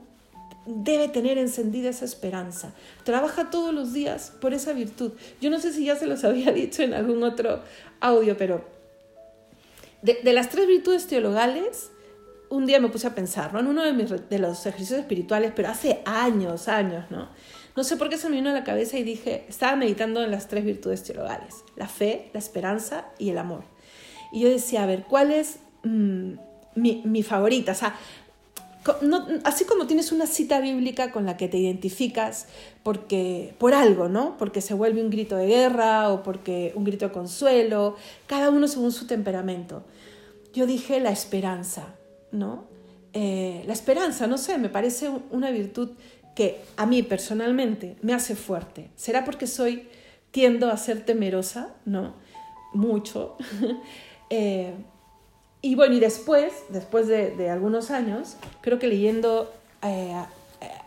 debe 0.67 1.09
tener 1.09 1.39
encendida 1.39 1.89
esa 1.89 2.05
esperanza. 2.05 2.75
Trabaja 3.05 3.51
todos 3.51 3.73
los 3.73 3.93
días 3.93 4.33
por 4.41 4.53
esa 4.53 4.73
virtud. 4.73 5.13
Yo 5.41 5.51
no 5.51 5.59
sé 5.59 5.73
si 5.73 5.87
ya 5.87 5.97
se 5.97 6.07
los 6.07 6.25
había 6.25 6.53
dicho 6.53 6.83
en 6.83 6.95
algún 6.95 7.23
otro 7.23 7.63
audio, 8.01 8.37
pero 8.37 8.65
de, 10.03 10.33
las 10.33 10.49
tres 10.49 10.67
virtudes 10.67 11.07
teologales, 11.07 11.91
un 12.49 12.67
día 12.67 12.81
me 12.81 12.89
puse 12.89 13.07
a 13.07 13.15
pensar, 13.15 13.53
¿no? 13.53 13.61
En 13.61 13.67
uno 13.67 13.85
de, 13.85 13.93
mis, 13.93 14.11
de 14.11 14.39
los 14.39 14.65
ejercicios 14.67 15.01
espirituales, 15.01 15.53
pero 15.55 15.69
hace 15.69 16.03
años, 16.05 16.69
años, 16.69 17.11
¿no? 17.11 17.29
No 17.77 17.85
sé 17.85 17.97
por 17.97 18.09
qué 18.09 18.17
se 18.17 18.29
me 18.29 18.37
vino 18.37 18.51
a 18.51 18.53
la 18.53 18.65
cabeza 18.65 18.99
y 18.99 19.05
dije, 19.05 19.45
estaba 19.49 19.77
meditando 19.77 20.23
en 20.23 20.31
las 20.31 20.49
tres 20.49 20.65
virtudes 20.65 21.05
teologales, 21.05 21.65
la 21.77 21.87
fe, 21.87 22.31
la 22.33 22.41
esperanza 22.41 23.07
y 23.19 23.31
el 23.31 23.39
amor. 23.39 23.65
Y 24.33 24.41
yo 24.41 24.49
decía, 24.49 24.83
a 24.83 24.87
ver, 24.87 25.05
¿cuál 25.05 25.31
es 25.31 25.61
mm, 25.85 26.33
mi, 26.75 27.03
mi, 27.05 27.23
favorita? 27.23 27.73
O 27.73 27.77
sea, 27.77 27.95
no, 29.03 29.27
así 29.45 29.65
como 29.65 29.87
tienes 29.87 30.13
una 30.13 30.27
cita 30.27 30.61
bíblica 30.61 31.13
con 31.13 31.27
la 31.27 31.37
que 31.37 31.49
te 31.49 31.59
identificas 31.59 32.47
porque 32.83 33.55
por 33.59 33.75
algo, 33.75 34.09
¿no? 34.09 34.37
Porque 34.39 34.61
se 34.61 34.75
vuelve 34.75 35.03
un 35.03 35.11
grito 35.11 35.37
de 35.37 35.47
guerra 35.47 36.11
o 36.11 36.23
porque 36.23 36.73
un 36.75 36.85
grito 36.85 37.07
de 37.07 37.13
consuelo, 37.13 37.97
cada 38.27 38.51
uno 38.51 38.69
según 38.69 38.93
su 38.93 39.07
temperamento. 39.07 39.85
Yo 40.53 40.67
dije 40.67 41.01
la 41.01 41.11
esperanza. 41.11 41.95
¿no? 42.33 42.65
Eh, 43.13 43.65
la 43.67 43.73
esperanza, 43.73 44.27
no 44.27 44.39
sé, 44.39 44.59
me 44.59 44.69
parece 44.69 45.11
una 45.31 45.51
virtud 45.51 45.91
que 46.35 46.61
a 46.77 46.87
mí 46.87 47.03
personalmente 47.03 47.97
me 48.03 48.15
hace 48.15 48.37
fuerte. 48.37 48.91
¿Será 48.97 49.25
porque 49.25 49.47
soy, 49.47 49.89
tiendo 50.31 50.71
a 50.71 50.77
ser 50.77 51.05
temerosa? 51.05 51.75
¿No? 51.85 52.15
Mucho. 52.73 53.37
Eh, 54.33 54.73
y 55.63 55.75
bueno, 55.75 55.95
y 55.95 56.01
después, 56.01 56.53
después 56.71 57.07
de, 57.07 57.51
algunos 57.51 57.91
años, 57.91 58.37
creo 58.63 58.79
que 58.79 58.89
leyendo 58.89 59.53
eh, 59.83 60.15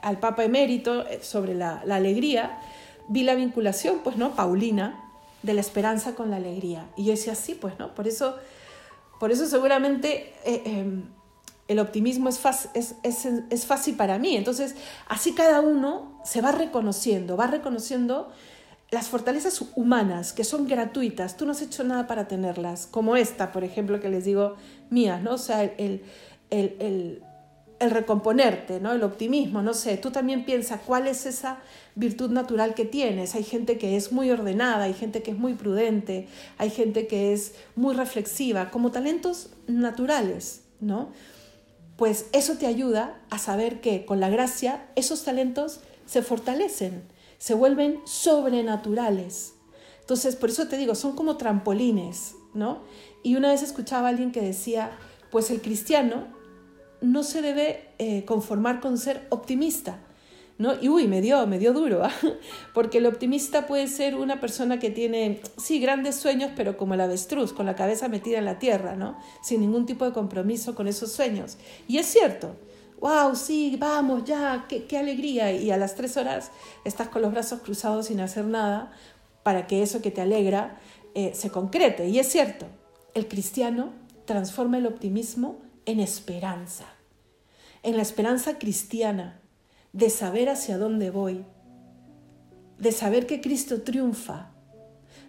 al 0.02 0.20
Papa 0.20 0.44
Emérito 0.44 1.06
sobre 1.22 1.54
la, 1.54 1.82
alegría, 1.90 2.60
vi 3.08 3.24
la 3.24 3.36
vinculación, 3.36 4.00
pues, 4.04 4.18
¿no? 4.18 4.36
Paulina, 4.36 5.00
de 5.44 5.54
la 5.54 5.62
esperanza 5.62 6.16
con 6.16 6.32
la 6.32 6.38
alegría. 6.38 6.88
Y 6.96 7.06
yo 7.06 7.12
decía, 7.12 7.36
sí, 7.36 7.54
pues, 7.54 7.78
¿no? 7.78 7.94
Por 7.94 8.08
eso, 8.08 8.36
por 9.20 9.32
eso 9.32 9.46
seguramente 9.46 10.34
em, 10.44 11.04
el 11.68 11.80
optimismo 11.80 12.30
es, 12.30 12.40
es, 12.74 13.66
fácil 13.66 13.96
para 13.96 14.18
mí. 14.18 14.36
Entonces, 14.36 14.76
así 15.08 15.34
cada 15.34 15.62
uno 15.62 16.20
se 16.24 16.42
va 16.42 16.52
reconociendo, 16.52 17.38
va 17.38 17.48
reconociendo 17.48 18.32
las 18.94 19.08
fortalezas 19.08 19.64
humanas 19.76 20.34
que 20.34 20.44
son 20.44 20.68
gratuitas. 20.68 21.36
Tú 21.36 21.46
no 21.46 21.52
has 21.52 21.62
hecho 21.62 21.84
nada 21.84 22.08
para 22.08 22.28
tenerlas, 22.28 22.86
como 22.86 23.16
esta, 23.16 23.52
por 23.52 23.64
ejemplo, 23.64 24.00
que 24.00 24.10
les 24.10 24.26
digo 24.26 24.56
mía, 24.90 25.20
¿no? 25.20 25.34
O 25.34 25.38
sea, 25.38 25.64
el, 25.64 26.04
el, 26.50 27.22
recomponerte, 27.80 28.80
¿no? 28.80 28.94
El 28.94 29.04
optimismo, 29.04 29.62
no 29.62 29.74
sé. 29.74 29.98
Tú 29.98 30.12
también 30.12 30.46
piensas 30.46 30.80
cuál 30.86 31.08
es 31.08 31.26
esa 31.26 31.60
virtud 31.96 32.30
natural 32.32 32.76
que 32.76 32.86
tienes. 32.86 33.36
Hay 33.36 33.44
gente 33.44 33.78
que 33.78 33.98
es 33.98 34.14
muy 34.14 34.30
ordenada, 34.30 34.84
hay 34.84 34.94
gente 34.94 35.22
que 35.22 35.32
es 35.32 35.38
muy 35.38 35.54
prudente, 35.54 36.28
hay 36.58 36.70
gente 36.70 37.08
que 37.08 37.34
es 37.34 37.56
muy 37.76 37.96
reflexiva, 37.96 38.70
como 38.72 38.92
talentos 38.92 39.50
naturales, 39.68 40.62
¿no? 40.80 41.10
pues 41.98 42.26
eso 42.32 42.58
te 42.58 42.66
ayuda 42.66 43.20
a 43.30 43.38
saber 43.38 43.80
que 43.80 44.06
con 44.06 44.20
la 44.20 44.30
gracia 44.30 44.86
esos 44.96 45.24
talentos 45.24 45.80
se 46.06 46.22
fortalecen, 46.22 47.04
se 47.44 47.56
vuelven 47.56 48.00
sobrenaturales. 48.06 49.56
Entonces, 50.00 50.38
por 50.38 50.50
eso 50.50 50.70
te 50.70 50.78
digo, 50.78 50.96
son 50.96 51.14
como 51.14 51.36
trampolines, 51.36 52.36
¿no? 52.54 52.84
Y 53.22 53.36
una 53.36 53.50
vez 53.50 53.64
escuchaba 53.64 54.08
a 54.08 54.12
alguien 54.12 54.32
que 54.32 54.40
decía, 54.40 54.92
pues 55.30 55.52
el 55.52 55.60
cristiano 55.60 56.28
no 57.02 57.22
se 57.22 57.42
debe 57.42 57.90
eh, 58.00 58.24
conformar 58.24 58.80
con 58.80 58.98
ser 58.98 59.28
optimista, 59.28 60.00
¿no? 60.58 60.82
Y 60.82 60.88
uy, 60.88 61.10
me 61.10 61.20
dio, 61.20 61.46
me 61.46 61.60
dio 61.60 61.74
duro, 61.74 62.06
¿ah? 62.06 62.14
porque 62.74 63.00
el 63.00 63.08
optimista 63.08 63.68
puede 63.68 63.90
ser 63.90 64.16
una 64.16 64.40
persona 64.40 64.80
que 64.80 64.90
tiene, 64.90 65.42
sí, 65.58 65.82
grandes 65.82 66.16
sueños, 66.16 66.52
pero 66.56 66.78
como 66.78 66.94
el 66.94 67.02
avestruz, 67.02 67.52
con 67.52 67.66
la 67.66 67.76
cabeza 67.76 68.08
metida 68.08 68.38
en 68.38 68.46
la 68.46 68.58
tierra, 68.58 68.96
¿no? 68.96 69.18
Sin 69.42 69.60
ningún 69.60 69.86
tipo 69.86 70.06
de 70.06 70.14
compromiso 70.14 70.76
con 70.76 70.88
esos 70.88 71.12
sueños. 71.12 71.58
Y 71.90 71.98
es 71.98 72.06
cierto, 72.06 72.56
wow, 73.04 73.36
sí, 73.36 73.76
vamos, 73.78 74.24
ya, 74.24 74.66
qué, 74.70 74.98
alegría. 74.98 75.52
Y 75.52 75.72
a 75.72 75.78
las 75.78 75.96
tres 75.96 76.16
horas 76.16 76.52
estás 76.86 77.10
con 77.10 77.22
los 77.22 77.34
brazos 77.34 77.60
cruzados 77.60 78.06
sin 78.06 78.22
hacer 78.22 78.46
nada 78.46 78.94
para 79.44 79.68
que 79.68 79.84
eso 79.84 80.02
que 80.02 80.10
te 80.10 80.22
alegra 80.22 80.80
eh, 81.14 81.34
se 81.36 81.50
concrete. 81.50 82.08
Y 82.08 82.20
es 82.20 82.28
cierto, 82.30 82.66
el 83.14 83.28
cristiano 83.28 83.92
transforma 84.24 84.78
el 84.78 84.88
optimismo 84.88 85.58
en 85.86 86.00
esperanza, 86.00 86.86
en 87.84 87.98
la 87.98 88.04
esperanza 88.04 88.58
cristiana 88.58 89.42
de 89.92 90.10
saber 90.10 90.48
hacia 90.48 90.78
dónde 90.78 91.12
voy, 91.12 91.44
de 92.80 92.94
saber 92.94 93.28
que 93.28 93.42
Cristo 93.42 93.82
triunfa, 93.82 94.52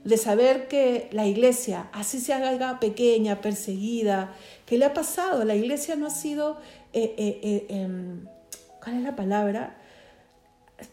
de 0.04 0.16
saber 0.16 0.68
que 0.68 1.08
la 1.10 1.26
iglesia, 1.26 1.88
así 1.92 2.20
se 2.20 2.34
haga 2.34 2.78
pequeña, 2.78 3.40
perseguida, 3.40 4.32
que 4.64 4.78
le 4.78 4.84
ha 4.84 4.94
pasado, 4.94 5.44
la 5.44 5.56
iglesia 5.56 5.96
no 5.96 6.06
ha 6.06 6.10
sido, 6.10 6.58
eh, 6.94 7.14
eh, 7.18 7.40
eh, 7.42 7.66
em, 7.70 8.24
¿cuál 8.80 8.98
es 8.98 9.02
la 9.02 9.16
palabra? 9.16 9.76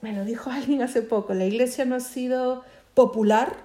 Me 0.01 0.13
lo 0.13 0.25
dijo 0.25 0.50
alguien 0.51 0.81
hace 0.81 1.03
poco, 1.03 1.36
la 1.36 1.46
iglesia 1.46 1.86
no 1.86 1.96
ha 1.96 2.00
sido 2.00 2.63
popular 2.96 3.55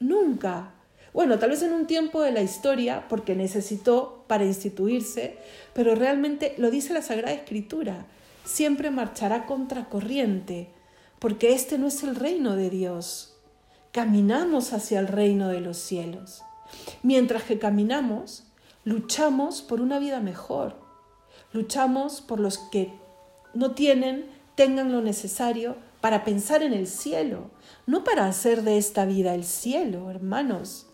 nunca. 0.00 0.72
Bueno, 1.12 1.38
tal 1.38 1.50
vez 1.50 1.62
en 1.62 1.72
un 1.72 1.86
tiempo 1.86 2.22
de 2.22 2.32
la 2.32 2.42
historia, 2.42 3.06
porque 3.08 3.36
necesitó 3.36 4.24
para 4.26 4.44
instituirse, 4.44 5.38
pero 5.72 5.94
realmente 5.94 6.54
lo 6.58 6.72
dice 6.72 6.92
la 6.92 7.02
Sagrada 7.02 7.34
Escritura, 7.34 8.06
siempre 8.44 8.90
marchará 8.90 9.46
contracorriente, 9.46 10.70
porque 11.20 11.52
este 11.52 11.78
no 11.78 11.86
es 11.86 12.02
el 12.02 12.16
reino 12.16 12.56
de 12.56 12.70
Dios. 12.70 13.36
Caminamos 13.92 14.72
hacia 14.72 14.98
el 14.98 15.06
reino 15.06 15.48
de 15.48 15.60
los 15.60 15.76
cielos. 15.76 16.42
Mientras 17.02 17.44
que 17.44 17.58
caminamos, 17.58 18.44
luchamos 18.84 19.62
por 19.62 19.80
una 19.80 20.00
vida 20.00 20.20
mejor. 20.20 20.89
Luchamos 21.52 22.20
por 22.20 22.40
los 22.40 22.58
que 22.58 22.92
no 23.54 23.72
tienen, 23.72 24.26
tengan 24.54 24.92
lo 24.92 25.02
necesario 25.02 25.76
para 26.00 26.24
pensar 26.24 26.62
en 26.62 26.72
el 26.72 26.86
cielo, 26.86 27.50
no 27.86 28.04
para 28.04 28.26
hacer 28.26 28.62
de 28.62 28.78
esta 28.78 29.04
vida 29.04 29.34
el 29.34 29.44
cielo, 29.44 30.10
hermanos. 30.10 30.86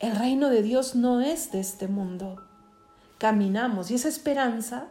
El 0.00 0.16
reino 0.16 0.50
de 0.50 0.62
Dios 0.62 0.94
no 0.94 1.20
es 1.20 1.52
de 1.52 1.60
este 1.60 1.86
mundo. 1.86 2.42
Caminamos 3.18 3.90
y 3.90 3.94
esa 3.94 4.08
esperanza, 4.08 4.88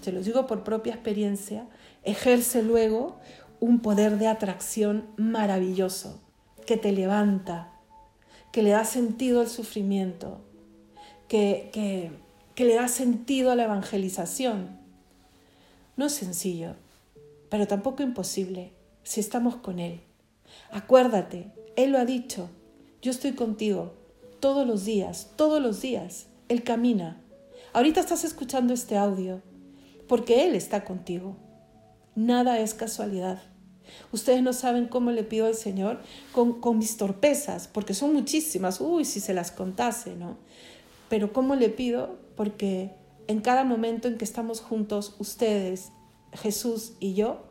se 0.00 0.12
lo 0.12 0.20
digo 0.20 0.46
por 0.46 0.64
propia 0.64 0.94
experiencia, 0.94 1.66
ejerce 2.02 2.62
luego 2.62 3.18
un 3.60 3.80
poder 3.80 4.18
de 4.18 4.26
atracción 4.26 5.06
maravilloso 5.16 6.20
que 6.66 6.76
te 6.76 6.92
levanta, 6.92 7.72
que 8.50 8.62
le 8.62 8.70
da 8.70 8.84
sentido 8.84 9.40
al 9.40 9.48
sufrimiento, 9.48 10.40
que, 11.28 11.70
que, 11.72 12.10
que 12.54 12.64
le 12.64 12.74
da 12.74 12.88
sentido 12.88 13.50
a 13.50 13.56
la 13.56 13.64
evangelización. 13.64 14.78
No 15.96 16.06
es 16.06 16.12
sencillo, 16.12 16.74
pero 17.48 17.66
tampoco 17.66 18.02
imposible 18.02 18.72
si 19.02 19.20
estamos 19.20 19.56
con 19.56 19.78
Él. 19.78 20.00
Acuérdate, 20.70 21.52
Él 21.76 21.92
lo 21.92 21.98
ha 21.98 22.04
dicho, 22.04 22.48
yo 23.00 23.10
estoy 23.10 23.32
contigo 23.32 23.94
todos 24.40 24.66
los 24.66 24.84
días, 24.84 25.30
todos 25.36 25.62
los 25.62 25.80
días. 25.80 26.26
Él 26.48 26.62
camina. 26.62 27.20
Ahorita 27.72 28.00
estás 28.00 28.24
escuchando 28.24 28.74
este 28.74 28.96
audio 28.96 29.40
porque 30.08 30.44
Él 30.46 30.54
está 30.54 30.84
contigo. 30.84 31.36
Nada 32.14 32.58
es 32.58 32.74
casualidad. 32.74 33.42
Ustedes 34.12 34.42
no 34.42 34.52
saben 34.52 34.86
cómo 34.86 35.10
le 35.10 35.24
pido 35.24 35.46
al 35.46 35.54
Señor 35.54 36.00
con, 36.32 36.60
con 36.60 36.78
mis 36.78 36.96
torpezas, 36.96 37.68
porque 37.68 37.94
son 37.94 38.12
muchísimas. 38.12 38.80
Uy, 38.80 39.04
si 39.04 39.20
se 39.20 39.34
las 39.34 39.50
contase, 39.50 40.14
¿no? 40.16 40.38
Pero 41.12 41.34
cómo 41.34 41.56
le 41.56 41.68
pido 41.68 42.16
porque 42.36 42.96
en 43.26 43.42
cada 43.42 43.64
momento 43.64 44.08
en 44.08 44.16
que 44.16 44.24
estamos 44.24 44.62
juntos, 44.62 45.14
ustedes, 45.18 45.92
Jesús 46.32 46.94
y 47.00 47.12
yo, 47.12 47.42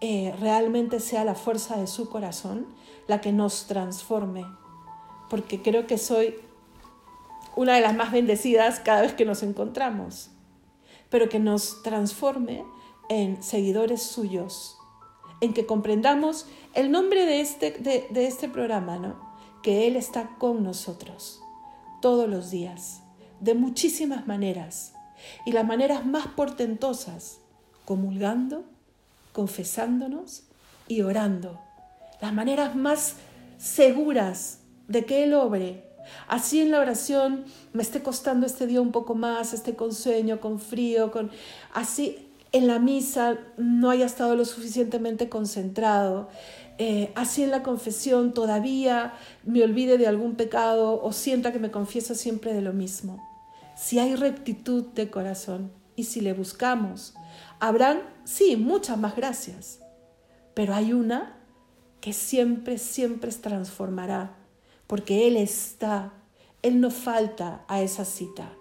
eh, 0.00 0.34
realmente 0.40 0.98
sea 0.98 1.22
la 1.26 1.34
fuerza 1.34 1.76
de 1.76 1.86
su 1.86 2.08
corazón 2.08 2.66
la 3.06 3.20
que 3.20 3.30
nos 3.30 3.66
transforme, 3.66 4.46
porque 5.28 5.60
creo 5.60 5.86
que 5.86 5.98
soy 5.98 6.36
una 7.56 7.74
de 7.74 7.82
las 7.82 7.94
más 7.94 8.10
bendecidas 8.10 8.80
cada 8.80 9.02
vez 9.02 9.12
que 9.12 9.26
nos 9.26 9.42
encontramos, 9.42 10.30
pero 11.10 11.28
que 11.28 11.40
nos 11.40 11.82
transforme 11.82 12.64
en 13.10 13.42
seguidores 13.42 14.02
suyos, 14.02 14.78
en 15.42 15.52
que 15.52 15.66
comprendamos 15.66 16.46
el 16.72 16.90
nombre 16.90 17.26
de 17.26 17.42
este, 17.42 17.72
de, 17.72 18.26
este 18.26 18.48
programa, 18.48 18.96
¿no? 18.96 19.20
que 19.62 19.86
Él 19.86 19.94
está 19.94 20.38
con 20.38 20.62
nosotros 20.62 21.42
todos 22.00 22.28
los 22.28 22.50
días, 22.50 23.02
de 23.40 23.54
muchísimas 23.54 24.26
maneras, 24.26 24.92
y 25.44 25.52
las 25.52 25.66
maneras 25.66 26.06
más 26.06 26.26
portentosas, 26.28 27.38
comulgando, 27.84 28.64
confesándonos 29.32 30.44
y 30.86 31.02
orando. 31.02 31.60
Las 32.20 32.32
maneras 32.32 32.74
más 32.74 33.16
seguras 33.58 34.60
de 34.86 35.04
que 35.04 35.24
Él 35.24 35.34
obre. 35.34 35.84
Así 36.26 36.60
en 36.60 36.70
la 36.70 36.80
oración 36.80 37.44
me 37.72 37.82
esté 37.82 38.02
costando 38.02 38.46
este 38.46 38.66
día 38.66 38.80
un 38.80 38.92
poco 38.92 39.14
más, 39.14 39.52
esté 39.52 39.74
con 39.76 39.92
sueño, 39.92 40.40
con 40.40 40.58
frío, 40.58 41.10
con 41.12 41.30
así 41.74 42.28
en 42.52 42.66
la 42.66 42.78
misa 42.78 43.38
no 43.58 43.90
haya 43.90 44.06
estado 44.06 44.34
lo 44.34 44.44
suficientemente 44.44 45.28
concentrado, 45.28 46.30
eh, 46.78 47.12
así 47.16 47.42
en 47.42 47.50
la 47.50 47.64
confesión 47.64 48.32
todavía 48.32 49.14
me 49.44 49.64
olvide 49.64 49.98
de 49.98 50.06
algún 50.06 50.36
pecado 50.36 51.02
o 51.02 51.12
sienta 51.12 51.52
que 51.52 51.58
me 51.58 51.72
confieso 51.72 52.14
siempre 52.14 52.54
de 52.54 52.62
lo 52.62 52.72
mismo. 52.72 53.20
Si 53.76 53.98
hay 53.98 54.14
rectitud 54.14 54.84
de 54.94 55.10
corazón 55.10 55.72
y 55.96 56.04
si 56.04 56.20
le 56.20 56.32
buscamos, 56.32 57.14
habrán, 57.58 58.02
sí, 58.24 58.56
muchas 58.56 58.96
más 58.96 59.16
gracias, 59.16 59.80
pero 60.54 60.74
hay 60.74 60.92
una 60.92 61.36
que 62.00 62.12
siempre, 62.12 62.78
siempre 62.78 63.32
se 63.32 63.40
transformará, 63.40 64.36
porque 64.86 65.26
Él 65.26 65.36
está, 65.36 66.12
Él 66.62 66.80
no 66.80 66.90
falta 66.90 67.64
a 67.66 67.82
esa 67.82 68.04
cita. 68.04 68.52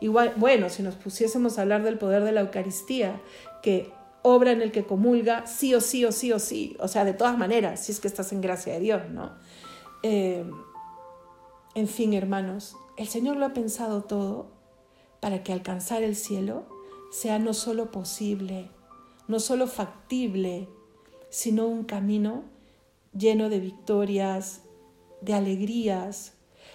Igual, 0.00 0.34
bueno, 0.36 0.68
si 0.68 0.82
nos 0.82 0.94
pusiésemos 0.94 1.58
a 1.58 1.62
hablar 1.62 1.82
del 1.82 1.98
poder 1.98 2.22
de 2.22 2.32
la 2.32 2.42
Eucaristía, 2.42 3.20
que 3.62 3.92
obra 4.28 4.50
en 4.50 4.60
el 4.60 4.72
que 4.72 4.84
comulga, 4.84 5.46
sí 5.46 5.72
o 5.72 5.80
sí 5.80 6.04
o 6.04 6.10
sí 6.10 6.32
o 6.32 6.40
sí, 6.40 6.76
o 6.80 6.88
sea, 6.88 7.04
de 7.04 7.12
todas 7.12 7.38
maneras, 7.38 7.84
si 7.84 7.92
es 7.92 8.00
que 8.00 8.08
estás 8.08 8.32
en 8.32 8.40
gracia 8.40 8.72
de 8.72 8.80
Dios, 8.80 9.02
¿no? 9.08 9.36
Eh, 10.02 10.44
en 11.76 11.86
fin, 11.86 12.12
hermanos, 12.12 12.76
el 12.96 13.06
Señor 13.06 13.36
lo 13.36 13.46
ha 13.46 13.52
pensado 13.52 14.02
todo 14.02 14.50
para 15.20 15.44
que 15.44 15.52
alcanzar 15.52 16.02
el 16.02 16.16
cielo 16.16 16.66
sea 17.12 17.38
no 17.38 17.54
solo 17.54 17.92
posible, 17.92 18.68
no 19.28 19.38
solo 19.38 19.68
factible, 19.68 20.68
sino 21.30 21.68
un 21.68 21.84
camino 21.84 22.42
lleno 23.16 23.48
de 23.48 23.60
victorias, 23.60 24.62
de 25.20 25.34
alegrías, 25.34 26.32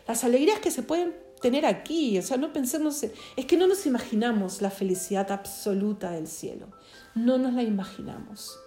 las 0.07 0.23
alegrías 0.23 0.59
que 0.59 0.71
se 0.71 0.83
pueden 0.83 1.15
tener 1.41 1.65
aquí, 1.65 2.17
o 2.17 2.21
sea, 2.21 2.37
no 2.37 2.53
pensemos, 2.53 3.03
es 3.03 3.45
que 3.45 3.57
no 3.57 3.67
nos 3.67 3.85
imaginamos 3.85 4.61
la 4.61 4.69
felicidad 4.69 5.31
absoluta 5.31 6.11
del 6.11 6.27
cielo, 6.27 6.67
no 7.15 7.37
nos 7.37 7.53
la 7.53 7.63
imaginamos. 7.63 8.59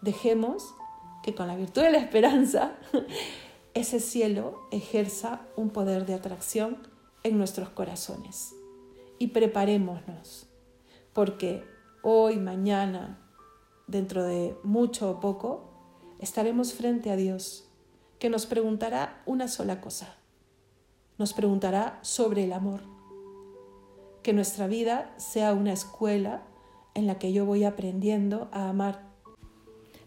Dejemos 0.00 0.74
que 1.22 1.34
con 1.34 1.46
la 1.46 1.56
virtud 1.56 1.82
de 1.82 1.92
la 1.92 1.98
esperanza 1.98 2.72
ese 3.74 4.00
cielo 4.00 4.66
ejerza 4.70 5.42
un 5.56 5.70
poder 5.70 6.06
de 6.06 6.14
atracción 6.14 6.78
en 7.22 7.38
nuestros 7.38 7.70
corazones. 7.70 8.54
Y 9.18 9.28
preparémonos, 9.28 10.46
porque 11.12 11.64
hoy, 12.02 12.36
mañana, 12.36 13.18
dentro 13.86 14.24
de 14.24 14.56
mucho 14.62 15.10
o 15.10 15.20
poco, 15.20 15.70
estaremos 16.18 16.74
frente 16.74 17.10
a 17.10 17.16
Dios, 17.16 17.68
que 18.18 18.30
nos 18.30 18.46
preguntará 18.46 19.22
una 19.26 19.48
sola 19.48 19.80
cosa. 19.80 20.16
Nos 21.18 21.32
preguntará 21.32 21.98
sobre 22.02 22.44
el 22.44 22.52
amor. 22.52 22.80
Que 24.22 24.32
nuestra 24.32 24.66
vida 24.66 25.14
sea 25.18 25.52
una 25.52 25.72
escuela 25.72 26.42
en 26.94 27.06
la 27.06 27.18
que 27.18 27.32
yo 27.32 27.44
voy 27.44 27.64
aprendiendo 27.64 28.48
a 28.52 28.68
amar. 28.68 29.02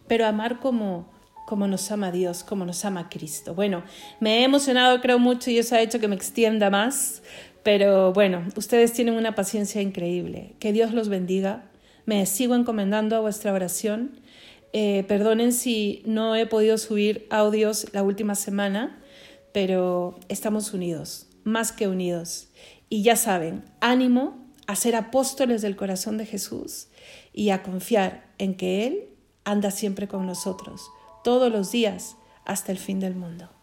Pero 0.08 0.26
amar 0.26 0.60
como, 0.60 1.12
como 1.46 1.68
nos 1.68 1.92
ama 1.92 2.12
Dios, 2.12 2.44
como 2.44 2.66
nos 2.66 2.86
ama 2.86 3.10
Cristo. 3.10 3.54
Bueno, 3.54 3.84
me 4.20 4.40
he 4.40 4.44
emocionado 4.44 5.02
creo 5.02 5.20
mucho 5.20 5.52
y 5.52 5.58
eso 5.58 5.76
ha 5.76 5.82
hecho 5.82 6.00
que 6.00 6.08
me 6.08 6.16
extienda 6.16 6.70
más, 6.70 7.24
pero 7.64 8.14
bueno, 8.14 8.44
ustedes 8.56 8.94
tienen 8.94 9.16
una 9.16 9.36
paciencia 9.36 9.82
increíble. 9.82 10.56
Que 10.60 10.72
Dios 10.72 10.94
los 10.94 11.10
bendiga. 11.10 11.66
Me 12.06 12.26
sigo 12.26 12.56
encomendando 12.56 13.18
a 13.18 13.20
vuestra 13.20 13.52
oración 13.52 14.22
eh, 14.74 15.06
perdonen 15.08 15.54
si 15.54 16.04
no 16.06 16.36
he 16.36 16.46
podido 16.46 16.78
subir 16.78 17.26
audios 17.30 17.88
la 17.94 18.04
última 18.04 18.36
semana, 18.36 19.02
pero 19.54 20.20
estamos 20.28 20.74
unidos, 20.74 21.28
más 21.44 21.72
que 21.72 21.88
unidos. 21.88 22.50
Y 22.90 23.02
ya 23.02 23.16
saben, 23.16 23.64
ánimo 23.80 24.47
a 24.68 24.76
ser 24.76 24.96
apóstoles 24.96 25.62
del 25.62 25.76
corazón 25.76 26.18
de 26.18 26.26
Jesús 26.26 26.90
y 27.34 27.50
a 27.50 27.64
confiar 27.64 28.34
en 28.38 28.56
que 28.56 28.86
Él 28.86 29.10
anda 29.46 29.72
siempre 29.72 30.08
con 30.08 30.26
nosotros, 30.26 30.92
todos 31.24 31.52
los 31.52 31.72
días, 31.72 32.18
hasta 32.46 32.72
el 32.72 32.78
fin 32.78 33.00
del 33.00 33.16
mundo. 33.16 33.57